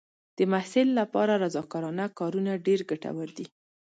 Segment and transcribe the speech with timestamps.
[0.37, 3.45] د محصل لپاره رضاکارانه کارونه ډېر ګټور دي.